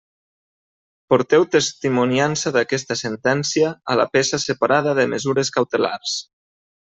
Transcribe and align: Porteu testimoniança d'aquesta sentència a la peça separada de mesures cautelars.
Porteu 1.13 1.43
testimoniança 1.55 2.51
d'aquesta 2.55 2.97
sentència 3.03 3.69
a 3.95 3.99
la 4.03 4.07
peça 4.17 4.41
separada 4.47 4.97
de 5.01 5.05
mesures 5.13 5.53
cautelars. 5.59 6.17